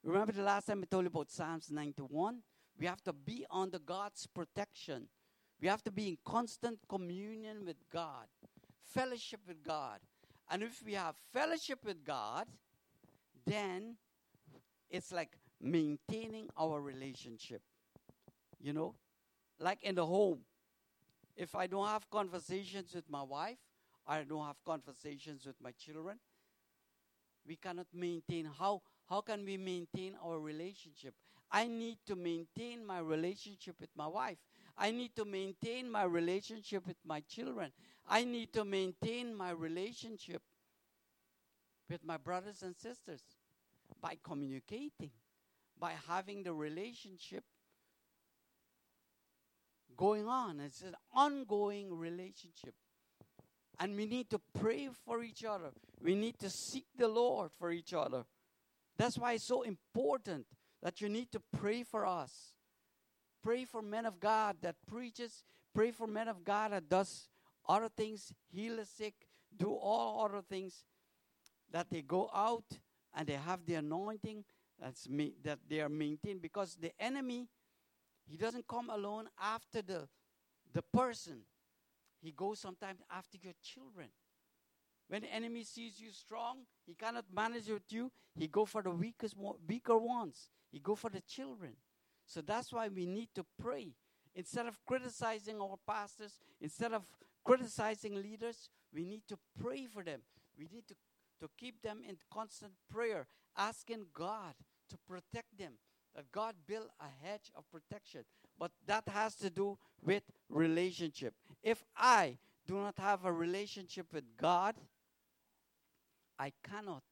[0.04, 2.40] Remember the last time I told you about Psalms 91?
[2.80, 5.08] We have to be under God's protection.
[5.62, 8.28] We have to be in constant communion with God,
[8.84, 10.00] fellowship with God.
[10.50, 12.46] And if we have fellowship with God,
[13.46, 13.96] then
[14.90, 17.62] it's like maintaining our relationship.
[18.62, 18.96] You know,
[19.60, 20.40] like in the home.
[21.36, 23.60] If I don't have conversations with my wife,
[24.08, 26.18] I don't have conversations with my children,
[27.46, 28.50] we cannot maintain.
[28.58, 31.14] How, how can we maintain our relationship?
[31.52, 34.38] I need to maintain my relationship with my wife.
[34.78, 37.72] I need to maintain my relationship with my children.
[38.08, 40.42] I need to maintain my relationship
[41.90, 43.22] with my brothers and sisters
[44.02, 45.12] by communicating,
[45.80, 47.44] by having the relationship
[49.96, 50.60] going on.
[50.60, 52.76] It's an ongoing relationship.
[53.80, 55.70] And we need to pray for each other.
[56.02, 58.24] We need to seek the Lord for each other.
[58.98, 60.48] That's why it's so important
[60.82, 62.54] that you need to pray for us.
[63.44, 65.44] Pray for men of God that preaches.
[65.74, 67.30] Pray for men of God that does
[67.70, 69.14] other things, heal the sick,
[69.56, 70.84] do all other things.
[71.72, 72.80] That they go out
[73.14, 74.46] and they have the anointing
[74.80, 77.48] that's me, that they are maintained because the enemy
[78.30, 80.08] he doesn't come alone after the
[80.74, 81.42] the person
[82.22, 84.10] he goes sometimes after your children.
[85.08, 88.12] When the enemy sees you strong he cannot manage with you.
[88.36, 89.36] He go for the weakest
[89.68, 90.50] weaker ones.
[90.72, 91.74] He go for the children.
[92.26, 93.94] So that's why we need to pray.
[94.36, 97.04] Instead of criticizing our pastors instead of
[97.44, 100.22] criticizing leaders we need to pray for them.
[100.58, 100.96] We need to
[101.40, 104.56] to keep them in constant prayer, asking God
[104.90, 105.74] to protect them,
[106.18, 108.26] that God built a hedge of protection.
[108.60, 111.34] But that has to do with relationship.
[111.64, 114.76] If I do not have a relationship with God,
[116.38, 117.04] I cannot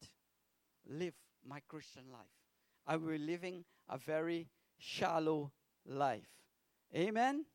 [0.86, 1.14] live
[1.48, 2.26] my Christian life.
[2.86, 5.54] I will be living a very shallow
[5.88, 6.28] life.
[6.94, 7.46] Amen.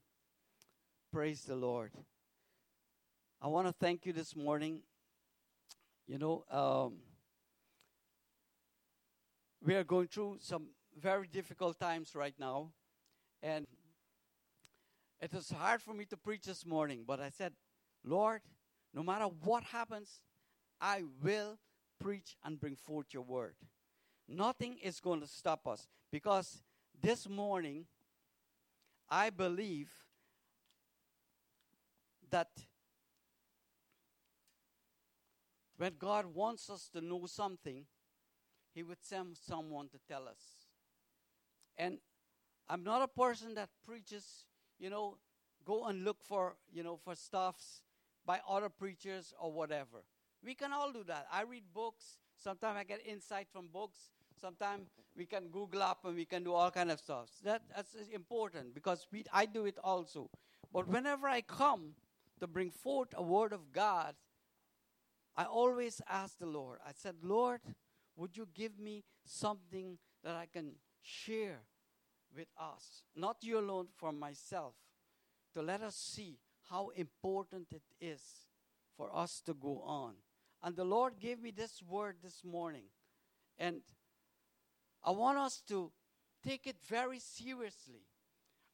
[1.12, 1.90] Praise the Lord.
[3.42, 4.82] I want to thank you this morning
[6.10, 6.94] you know, um,
[9.64, 10.64] we are going through some
[10.98, 12.72] very difficult times right now.
[13.42, 13.66] And
[15.20, 17.52] it was hard for me to preach this morning, but I said,
[18.04, 18.42] Lord,
[18.94, 20.20] no matter what happens,
[20.80, 21.58] I will
[21.98, 23.54] preach and bring forth your word.
[24.28, 26.62] Nothing is going to stop us because
[27.00, 27.86] this morning,
[29.08, 29.90] I believe
[32.30, 32.48] that
[35.80, 37.86] When God wants us to know something,
[38.74, 40.59] He would send someone to tell us.
[41.80, 41.96] And
[42.68, 44.44] I'm not a person that preaches,
[44.78, 45.16] you know,
[45.64, 47.80] go and look for, you know, for stuffs
[48.26, 50.04] by other preachers or whatever.
[50.44, 51.26] We can all do that.
[51.32, 52.18] I read books.
[52.36, 54.10] Sometimes I get insight from books.
[54.38, 57.30] Sometimes we can Google up and we can do all kind of stuff.
[57.44, 60.28] That, that's important because we, I do it also.
[60.72, 61.94] But whenever I come
[62.40, 64.14] to bring forth a word of God,
[65.34, 66.78] I always ask the Lord.
[66.86, 67.60] I said, Lord,
[68.16, 71.60] would you give me something that I can share
[72.34, 73.02] with us?
[73.14, 74.74] Not you alone, for myself,
[75.54, 76.38] to let us see
[76.68, 78.22] how important it is
[78.96, 80.14] for us to go on.
[80.62, 82.84] And the Lord gave me this word this morning.
[83.58, 83.80] And
[85.02, 85.90] I want us to
[86.46, 88.02] take it very seriously.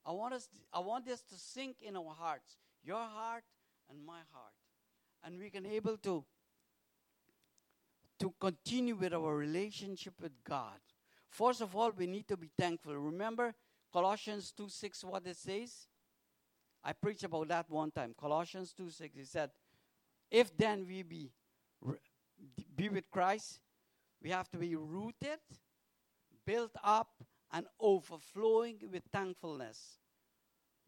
[0.05, 3.45] I want us I want this to sink in our hearts, your heart
[3.90, 4.55] and my heart.
[5.25, 6.25] And we can able to
[8.19, 10.79] to continue with our relationship with God.
[11.37, 12.96] First of all, we need to be thankful.
[12.96, 13.55] Remember
[13.92, 15.87] Colossians 2 6, what it says?
[16.83, 18.14] I preached about that one time.
[18.18, 19.51] Colossians 2 6, it said,
[20.31, 21.31] If then we be,
[22.75, 23.61] be with Christ,
[24.22, 25.40] we have to be rooted,
[26.46, 27.11] built up,
[27.53, 29.99] and overflowing with thankfulness.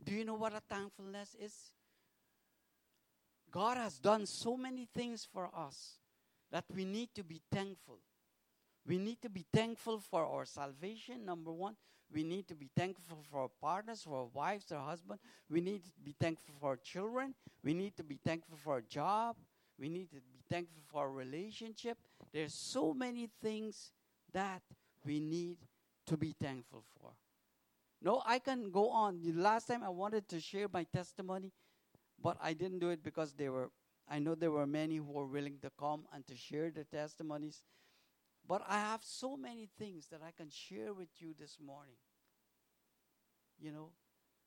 [0.03, 1.53] Do you know what a thankfulness is?
[3.51, 5.99] God has done so many things for us
[6.51, 7.99] that we need to be thankful.
[8.89, 11.77] We need to be thankful for our salvation, number one.
[12.11, 15.21] We need to be thankful for our partners, for our wives, our husband.
[15.51, 17.35] We need to be thankful for our children.
[17.63, 19.37] We need to be thankful for our job.
[19.79, 21.99] We need to be thankful for our relationship.
[22.33, 23.93] There's so many things
[24.33, 24.63] that
[25.05, 25.59] we need
[26.07, 27.11] to be thankful for.
[28.01, 29.21] No, I can go on.
[29.21, 31.53] The last time I wanted to share my testimony,
[32.23, 33.71] but I didn't do it because they were
[34.11, 37.63] I know there were many who were willing to come and to share their testimonies.
[38.49, 41.97] But I have so many things that I can share with you this morning.
[43.61, 43.91] You know,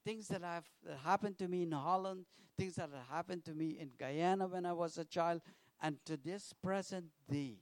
[0.03, 2.25] things that have that happened to me in Holland,
[2.57, 5.41] things that have happened to me in Guyana when I was a child,
[5.81, 7.59] and to this present day.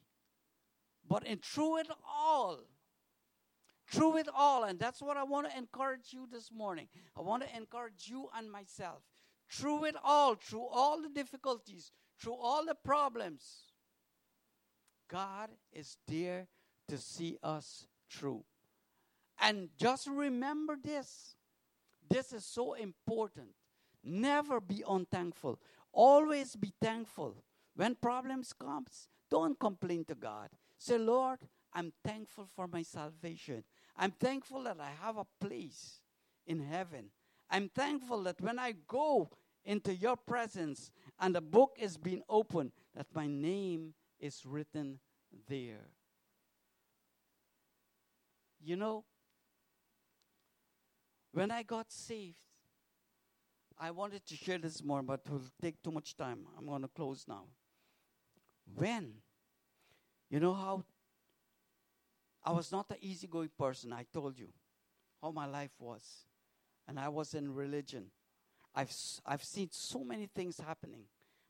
[1.06, 2.60] But in through it all,
[3.88, 6.88] through it all, and that's what I want to encourage you this morning.
[7.18, 9.02] I want to encourage you and myself.
[9.52, 13.69] Through it all, through all the difficulties, through all the problems,
[15.10, 16.48] God is there
[16.88, 18.44] to see us through.
[19.42, 21.36] And just remember this.
[22.10, 23.50] This is so important.
[24.04, 25.60] Never be unthankful.
[25.92, 27.36] Always be thankful.
[27.76, 30.50] When problems comes, don't complain to God.
[30.78, 31.40] Say, Lord,
[31.74, 33.64] I'm thankful for my salvation.
[33.96, 36.02] I'm thankful that I have a place
[36.48, 37.12] in heaven.
[37.50, 39.30] I'm thankful that when I go
[39.64, 45.00] into your presence and the book is being opened, that my name is written
[45.48, 45.90] there.
[48.62, 49.06] You know,
[51.32, 52.40] when I got saved,
[53.80, 56.40] I wanted to share this more, but it will take too much time.
[56.58, 57.46] I'm going to close now.
[58.76, 59.14] When?
[60.30, 60.84] You know how
[62.44, 64.48] I was not an easygoing person, I told you
[65.22, 66.26] how my life was.
[66.88, 68.06] And I was in religion.
[68.74, 68.92] I've,
[69.26, 71.04] I've seen so many things happening,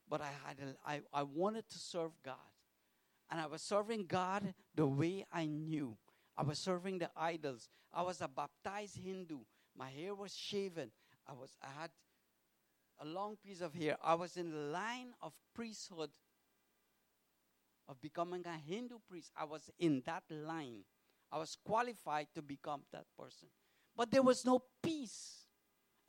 [0.08, 2.36] but I, had a, I, I wanted to serve God.
[3.30, 5.96] And I was serving God the way I knew.
[6.36, 7.68] I was serving the idols.
[7.92, 9.38] I was a baptized Hindu.
[9.76, 10.90] My hair was shaven.
[11.26, 11.90] I was I had
[13.00, 13.96] a long piece of hair.
[14.02, 16.10] I was in the line of priesthood
[17.88, 19.32] of becoming a Hindu priest.
[19.36, 20.84] I was in that line.
[21.32, 23.48] I was qualified to become that person.
[23.96, 25.44] But there was no peace.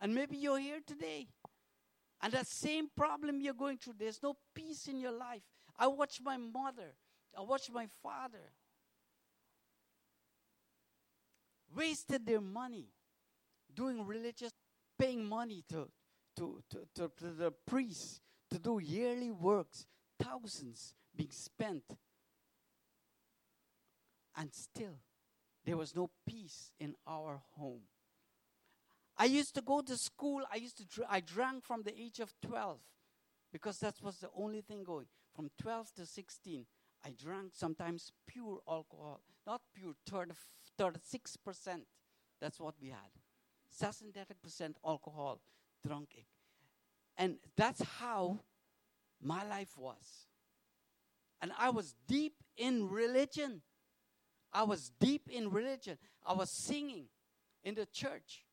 [0.00, 1.28] And maybe you're here today.
[2.20, 5.42] And that same problem you're going through, there's no peace in your life.
[5.76, 6.94] I watched my mother.
[7.36, 8.52] I watched my father
[11.74, 12.88] wasted their money
[13.74, 14.52] doing religious,
[14.98, 15.88] paying money to,
[16.36, 19.86] to, to, to, to the priests to do yearly works,
[20.22, 21.84] thousands being spent.
[24.36, 24.98] And still,
[25.64, 27.82] there was no peace in our home.
[29.16, 30.42] I used to go to school.
[30.50, 32.78] I used to dr- I drank from the age of 12
[33.52, 35.06] because that was the only thing going.
[35.34, 36.66] From 12 to 16,
[37.04, 40.32] I drank sometimes pure alcohol, not pure, 30,
[40.78, 41.82] 36%.
[42.40, 43.10] That's what we had.
[43.68, 45.40] Synthetic percent alcohol,
[45.84, 46.24] drunk.
[47.16, 48.40] And that's how
[49.20, 50.26] my life was.
[51.40, 53.62] And I was deep in religion.
[54.52, 55.98] I was deep in religion.
[56.24, 57.06] I was singing
[57.64, 58.44] in the church.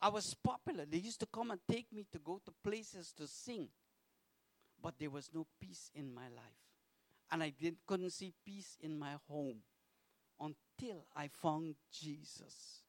[0.00, 0.84] I was popular.
[0.84, 3.68] They used to come and take me to go to places to sing.
[4.80, 6.65] But there was no peace in my life
[7.30, 9.56] and I did, couldn't see peace in my home
[10.40, 12.82] until I found Jesus.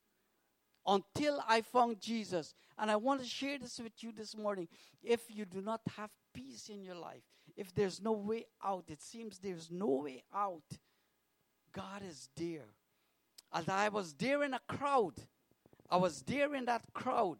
[0.87, 2.55] until I found Jesus.
[2.77, 4.67] And I want to share this with you this morning.
[5.03, 7.23] If you do not have peace in your life,
[7.55, 10.63] if there's no way out, it seems there's no way out,
[11.73, 12.69] God is there.
[13.53, 15.13] As I was there in a crowd,
[15.89, 17.37] I was there in that crowd,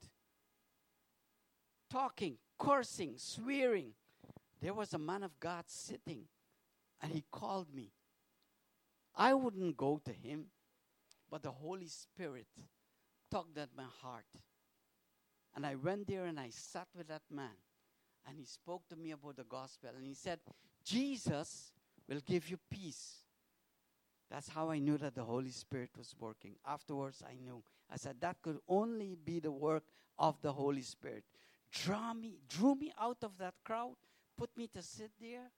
[1.90, 3.92] talking, cursing, swearing.
[4.62, 6.24] There was a man of God sitting,
[7.02, 7.92] and he called me.
[9.16, 10.46] I wouldn't go to him,
[11.30, 12.48] but the Holy Spirit
[13.32, 14.26] tugged at my heart.
[15.56, 17.56] And I went there and I sat with that man.
[18.28, 19.90] And he spoke to me about the gospel.
[19.96, 20.40] And he said,
[20.84, 21.72] Jesus
[22.08, 23.24] will give you peace.
[24.30, 26.56] That's how I knew that the Holy Spirit was working.
[26.66, 27.64] Afterwards, I knew.
[27.92, 29.84] I said, that could only be the work
[30.20, 31.24] of the Holy Spirit.
[31.72, 33.96] Draw me, drew me out of that crowd,
[34.38, 35.50] put me to sit there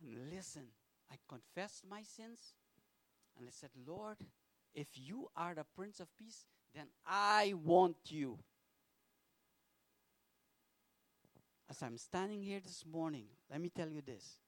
[0.00, 0.64] and listen.
[1.10, 2.54] I confessed my sins
[3.36, 4.18] and I said, Lord,
[4.74, 6.44] if you are the Prince of Peace,
[6.74, 8.38] then I want you.
[11.68, 14.38] As I'm standing here this morning, let me tell you this.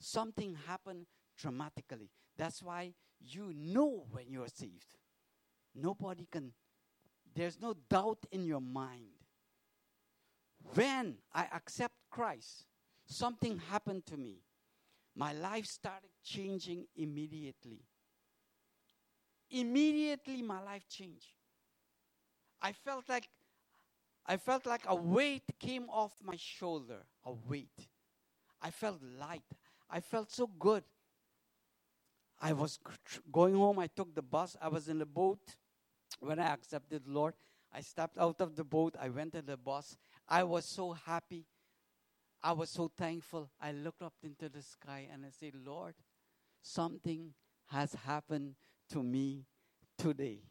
[0.00, 1.06] Something happened
[1.36, 2.10] dramatically.
[2.36, 4.94] That's why you know when you're saved.
[5.74, 6.52] Nobody can,
[7.34, 9.10] there's no doubt in your mind.
[10.74, 12.64] When I accept Christ,
[13.06, 14.38] something happened to me.
[15.16, 17.80] My life started changing immediately.
[19.50, 21.28] Immediately my life changed.
[22.60, 23.28] I felt like
[24.26, 27.88] I felt like a weight came off my shoulder, a weight.
[28.62, 29.44] I felt light.
[29.90, 30.82] I felt so good.
[32.40, 32.78] I was
[33.30, 33.78] going home.
[33.78, 34.56] I took the bus.
[34.60, 35.56] I was in the boat
[36.20, 37.34] when I accepted the Lord.
[37.72, 38.96] I stepped out of the boat.
[39.00, 39.96] I went to the bus.
[40.28, 41.44] I was so happy.
[42.44, 43.48] I was so thankful.
[43.58, 45.94] I looked up into the sky and I said, Lord,
[46.60, 47.32] something
[47.70, 48.56] has happened
[48.90, 49.46] to me
[49.96, 50.42] today.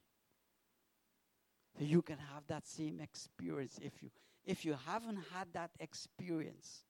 [1.77, 4.09] You can have that same experience if you
[4.43, 6.83] if you haven't had that experience.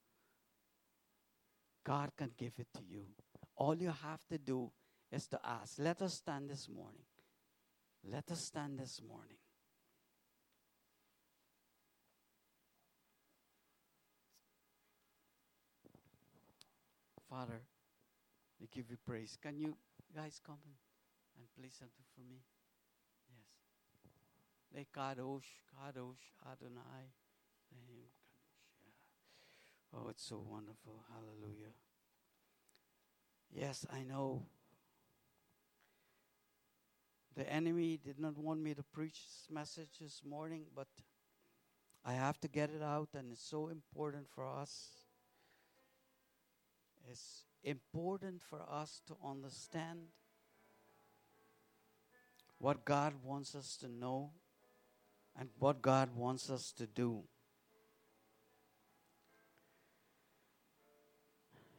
[1.86, 3.06] God can give it to you.
[3.58, 4.72] All you have to do
[5.12, 5.76] is to ask.
[5.80, 7.04] Let us stand this morning.
[8.10, 9.38] Let us stand this morning.
[17.34, 17.62] Father,
[18.62, 19.40] we give you praise.
[19.42, 19.76] Can you
[20.16, 20.60] guys come
[21.36, 22.44] and play something for me?
[24.72, 24.86] Yes.
[24.86, 27.10] Le Kadosh, Kadosh, Adonai.
[29.96, 31.04] Oh, it's so wonderful.
[31.12, 31.74] Hallelujah.
[33.52, 34.46] Yes, I know.
[37.36, 40.88] The enemy did not want me to preach this message this morning, but
[42.06, 45.03] I have to get it out, and it's so important for us.
[47.10, 50.00] It's important for us to understand
[52.60, 54.32] what God wants us to know
[55.38, 57.24] and what God wants us to do.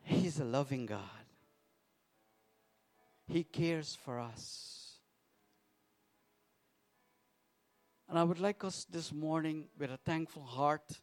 [0.02, 1.00] He's a loving God.
[3.26, 4.98] He cares for us.
[8.08, 11.00] And I would like us this morning with a thankful heart.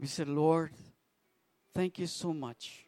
[0.00, 0.72] We said, Lord,
[1.74, 2.86] thank you so much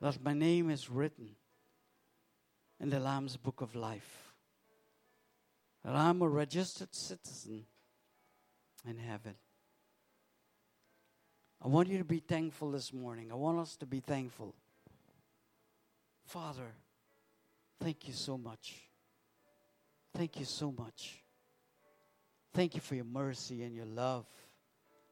[0.00, 1.30] that my name is written
[2.80, 4.32] in the Lamb's Book of Life.
[5.84, 7.64] That I'm a registered citizen
[8.88, 9.34] in heaven.
[11.62, 13.30] I want you to be thankful this morning.
[13.30, 14.54] I want us to be thankful.
[16.24, 16.72] Father,
[17.80, 18.76] thank you so much.
[20.14, 21.22] Thank you so much.
[22.52, 24.26] Thank you for your mercy and your love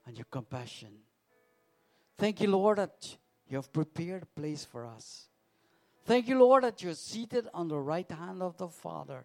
[0.07, 0.89] and your compassion.
[2.19, 3.17] Thank you, Lord, that
[3.49, 5.29] you have prepared a place for us.
[6.05, 9.25] Thank you, Lord, that you're seated on the right hand of the Father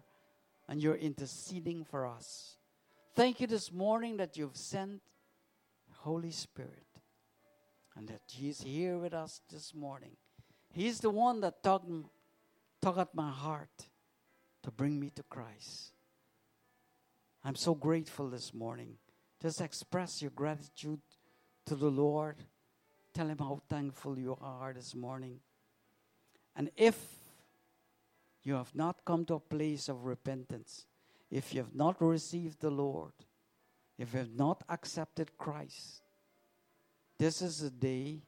[0.68, 2.56] and you're interceding for us.
[3.14, 5.00] Thank you this morning that you've sent
[5.90, 6.86] Holy Spirit
[7.96, 10.16] and that He's here with us this morning.
[10.72, 12.06] He's the one that tugged
[12.84, 13.88] at my heart
[14.62, 15.92] to bring me to Christ.
[17.44, 18.96] I'm so grateful this morning.
[19.40, 21.00] Just express your gratitude
[21.66, 22.36] to the Lord.
[23.14, 25.38] Tell Him how thankful you are this morning.
[26.56, 26.96] And if
[28.42, 30.86] you have not come to a place of repentance,
[31.30, 33.12] if you have not received the Lord,
[33.98, 36.02] if you have not accepted Christ,
[37.18, 38.22] this is a day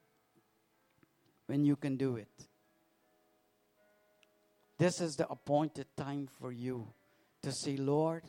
[1.47, 2.47] when you can do it.
[4.78, 6.87] This is the appointed time for you
[7.43, 8.22] to say, Lord,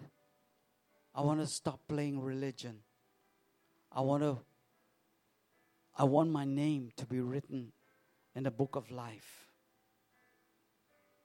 [1.14, 2.80] I want to stop playing religion.
[3.92, 4.38] I want to
[5.98, 7.72] I want my name to be written
[8.36, 9.48] in the book of life.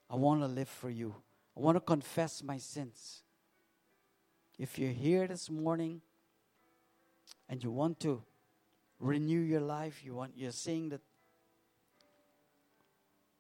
[0.08, 1.14] I want to live for you.
[1.54, 3.22] I want to confess my sins.
[4.58, 6.00] If you're here this morning
[7.50, 8.22] and you want to
[8.98, 11.02] renew your life, you want you're saying that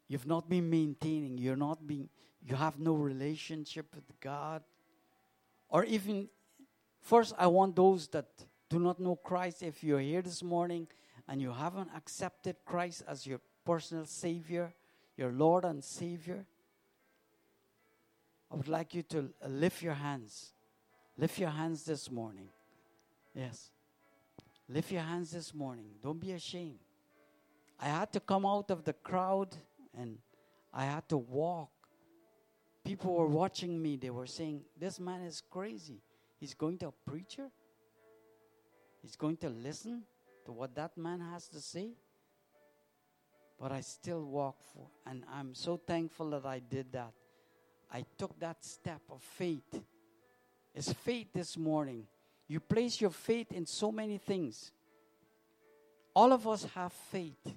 [0.08, 2.10] you've not been maintaining, you're not being
[2.44, 4.62] you have no relationship with God.
[5.70, 6.28] Or even
[7.00, 8.26] first I want those that
[8.68, 10.88] do not know Christ, if you're here this morning
[11.28, 14.72] and you haven't accepted Christ as your personal Savior,
[15.16, 16.44] your Lord and Savior,
[18.50, 20.52] I would like you to uh, lift your hands.
[21.16, 22.48] Lift your hands this morning.
[23.34, 23.70] Yes.
[24.68, 25.86] Lift your hands this morning.
[26.02, 26.78] Don't be ashamed.
[27.80, 29.56] I had to come out of the crowd
[29.96, 30.18] and
[30.72, 31.70] I had to walk.
[32.84, 33.96] People were watching me.
[33.96, 36.02] They were saying, This man is crazy.
[36.38, 37.48] He's going to a preacher?
[39.00, 40.02] He's going to listen
[40.44, 41.90] to what that man has to say?
[43.58, 47.12] But I still walk for, and I'm so thankful that I did that.
[47.92, 49.80] I took that step of faith.
[50.74, 52.06] It's faith this morning.
[52.48, 54.72] You place your faith in so many things.
[56.14, 57.56] All of us have faith,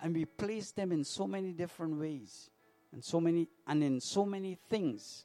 [0.00, 2.50] and we place them in so many different ways,
[2.92, 5.24] and so many and in so many things.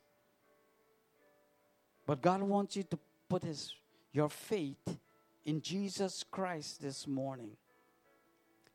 [2.05, 3.73] But God wants you to put his
[4.13, 4.97] your faith
[5.45, 7.51] in Jesus Christ this morning.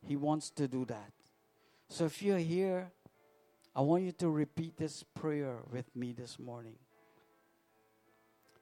[0.03, 1.13] He wants to do that.
[1.89, 2.91] So if you're here,
[3.75, 6.77] I want you to repeat this prayer with me this morning.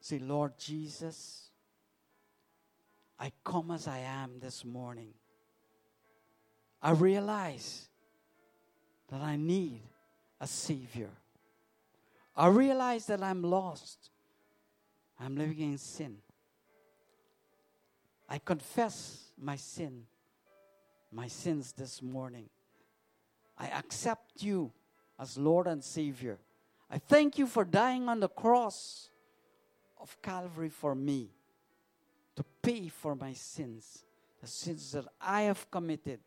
[0.01, 1.51] Say, Lord Jesus,
[3.19, 5.15] I come as I am this morning.
[6.83, 7.89] I realize
[9.11, 9.81] that I need
[10.41, 11.11] a Savior.
[12.37, 14.11] I realize that I'm lost.
[15.19, 16.17] I'm living in sin.
[18.35, 20.03] I confess my sin,
[21.13, 22.49] my sins this morning.
[23.57, 24.73] I accept you
[25.21, 26.41] as Lord and Savior.
[26.91, 29.09] I thank you for dying on the cross
[30.01, 31.29] of Calvary for me
[32.35, 34.03] to pay for my sins,
[34.41, 36.19] the sins that I have committed.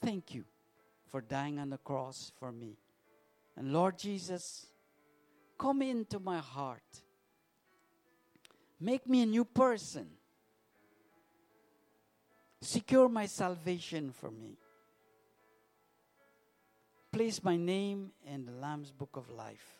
[0.00, 0.46] Thank you
[1.10, 2.78] for dying on the cross for me.
[3.58, 4.64] And Lord Jesus,
[5.58, 7.02] come into my heart.
[8.80, 10.15] Make me a new person.
[12.66, 14.58] Secure my salvation for me.
[17.12, 19.78] Place my name in the Lamb's Book of Life.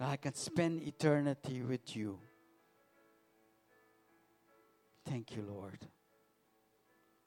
[0.00, 2.18] I can spend eternity with you.
[5.08, 5.78] Thank you, Lord.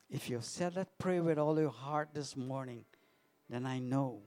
[0.10, 2.84] If you've said that prayer with all your heart this morning,
[3.50, 4.20] then I know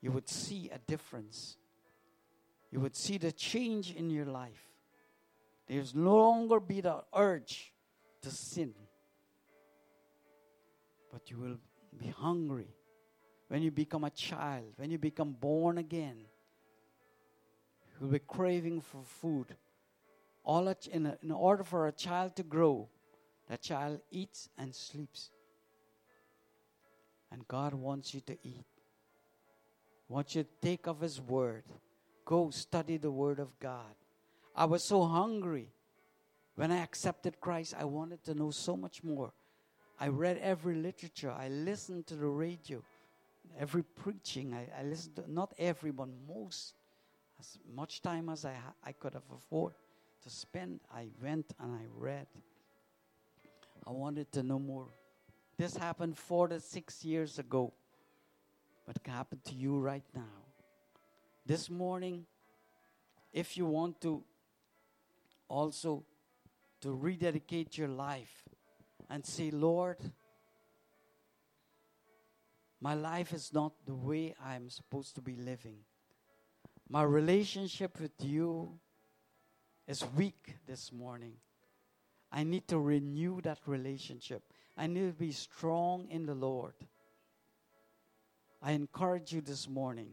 [0.00, 1.56] you would see a difference.
[2.70, 4.75] You would see the change in your life.
[5.66, 7.72] There's no longer be the urge
[8.22, 8.74] to sin,
[11.12, 11.58] but you will
[11.98, 12.68] be hungry
[13.48, 16.18] when you become a child, when you become born again.
[18.00, 19.56] You'll be craving for food.
[20.44, 22.88] All in, a, in order for a child to grow,
[23.48, 25.30] that child eats and sleeps.
[27.32, 28.66] And God wants you to eat.
[30.08, 31.64] Wants you to take of His Word.
[32.24, 33.94] Go study the Word of God.
[34.56, 35.68] I was so hungry.
[36.54, 39.32] When I accepted Christ, I wanted to know so much more.
[40.00, 41.30] I read every literature.
[41.30, 42.82] I listened to the radio,
[43.58, 44.54] every preaching.
[44.54, 46.74] I, I listened to not every, but most.
[47.38, 49.74] As much time as I, I could have afford
[50.22, 52.26] to spend, I went and I read.
[53.86, 54.86] I wanted to know more.
[55.58, 57.74] This happened four to six years ago,
[58.86, 60.22] but it can happen to you right now.
[61.44, 62.24] This morning,
[63.34, 64.22] if you want to
[65.48, 66.04] also
[66.80, 68.44] to rededicate your life
[69.08, 69.98] and say, Lord,
[72.80, 75.78] my life is not the way I'm supposed to be living.
[76.88, 78.78] My relationship with you
[79.88, 81.34] is weak this morning.
[82.30, 84.42] I need to renew that relationship.
[84.76, 86.74] I need to be strong in the Lord.
[88.62, 90.08] I encourage you this morning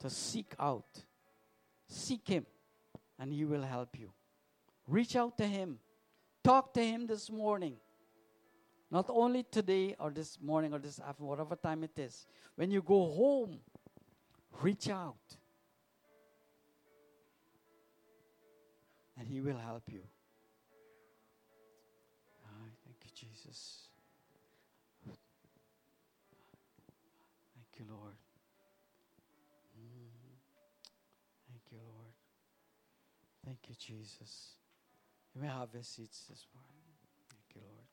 [0.00, 1.02] to seek out,
[1.88, 2.46] seek Him,
[3.18, 4.12] and He will help you.
[4.88, 5.78] Reach out to Him.
[6.42, 7.76] Talk to Him this morning.
[8.90, 12.26] Not only today or this morning or this afternoon, whatever time it is.
[12.56, 13.60] When you go home,
[14.62, 15.36] reach out.
[19.18, 20.00] And He will help you.
[22.46, 23.88] Ah, thank you, Jesus.
[27.54, 28.14] Thank you, Lord.
[29.78, 30.08] Mm.
[31.50, 32.14] Thank you, Lord.
[33.44, 34.57] Thank you, Jesus.
[35.38, 36.82] You may have your seats this morning.
[37.30, 37.86] Thank you, Lord.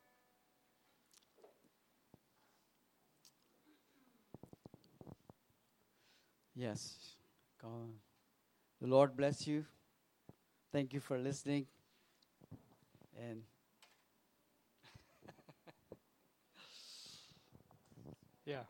[6.55, 7.17] Yes.
[7.61, 7.93] Come on.
[8.81, 9.63] The Lord bless you.
[10.71, 11.67] Thank you for listening.
[13.15, 13.43] And
[18.45, 18.65] Ja,